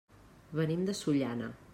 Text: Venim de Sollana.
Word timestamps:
Venim 0.59 0.87
de 0.87 0.95
Sollana. 1.01 1.51